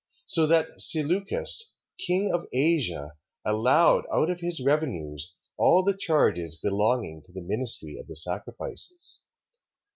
So 0.25 0.47
that 0.47 0.81
Seleucus, 0.81 1.75
king 1.99 2.33
of 2.33 2.47
Asia, 2.51 3.11
allowed 3.45 4.05
out 4.11 4.31
of 4.31 4.39
his 4.39 4.59
revenues 4.59 5.35
all 5.57 5.83
the 5.83 5.95
charges 5.95 6.55
belonging 6.55 7.21
to 7.21 7.31
the 7.31 7.39
ministry 7.41 7.99
of 7.99 8.07
the 8.07 8.15
sacrifices. 8.15 9.21